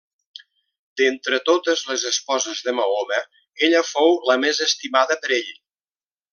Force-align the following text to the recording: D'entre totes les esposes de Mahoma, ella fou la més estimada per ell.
D'entre 1.01 1.39
totes 1.49 1.83
les 1.91 2.07
esposes 2.13 2.63
de 2.69 2.75
Mahoma, 2.79 3.21
ella 3.69 3.85
fou 3.93 4.13
la 4.33 4.41
més 4.47 4.65
estimada 4.71 5.23
per 5.27 5.35
ell. 5.41 5.57